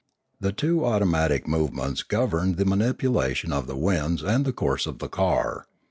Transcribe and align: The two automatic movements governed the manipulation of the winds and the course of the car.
The 0.39 0.51
two 0.51 0.83
automatic 0.83 1.47
movements 1.47 2.01
governed 2.01 2.57
the 2.57 2.65
manipulation 2.65 3.53
of 3.53 3.67
the 3.67 3.75
winds 3.77 4.23
and 4.23 4.45
the 4.45 4.51
course 4.51 4.87
of 4.87 4.97
the 4.97 5.07
car. 5.07 5.67